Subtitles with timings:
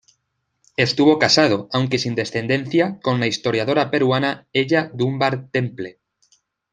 [0.77, 5.99] Estuvo casado, aunque sin descendencia, con la historiadora peruana Ella Dunbar Temple.